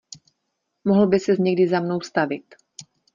Mohl 0.83 1.07
by 1.07 1.19
ses 1.19 1.37
někdy 1.39 1.67
za 1.67 1.79
mnou 1.79 2.01
stavit. 2.01 2.55